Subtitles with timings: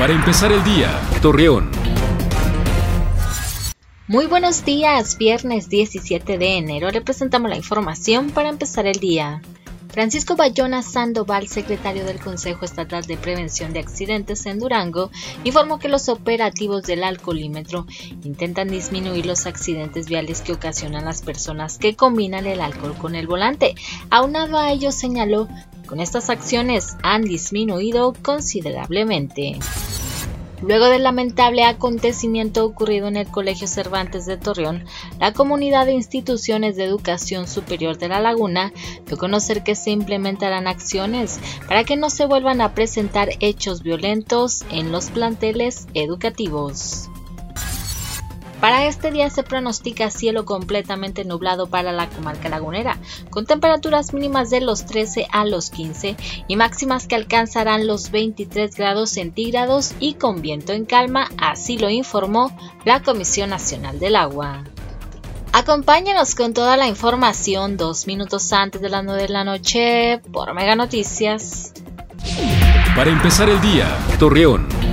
[0.00, 1.70] Para empezar el día, Torreón.
[4.08, 9.42] Muy buenos días, viernes 17 de enero le presentamos la información para empezar el día.
[9.90, 15.10] Francisco Bayona Sandoval, secretario del Consejo Estatal de Prevención de Accidentes en Durango,
[15.44, 17.86] informó que los operativos del alcoholímetro
[18.24, 23.26] intentan disminuir los accidentes viales que ocasionan las personas que combinan el alcohol con el
[23.26, 23.74] volante.
[24.08, 25.46] Aunado a ello, señaló,
[25.90, 29.58] con estas acciones han disminuido considerablemente.
[30.62, 34.84] Luego del lamentable acontecimiento ocurrido en el Colegio Cervantes de Torreón,
[35.18, 38.72] la comunidad de instituciones de educación superior de la laguna
[39.06, 43.82] dio a conocer que se implementarán acciones para que no se vuelvan a presentar hechos
[43.82, 47.10] violentos en los planteles educativos.
[48.60, 52.98] Para este día se pronostica cielo completamente nublado para la comarca lagunera,
[53.30, 58.74] con temperaturas mínimas de los 13 a los 15 y máximas que alcanzarán los 23
[58.76, 62.54] grados centígrados y con viento en calma, así lo informó
[62.84, 64.64] la Comisión Nacional del Agua.
[65.52, 70.52] Acompáñenos con toda la información dos minutos antes de las 9 de la noche por
[70.54, 71.72] Mega Noticias.
[72.94, 74.89] Para empezar el día, Torreón.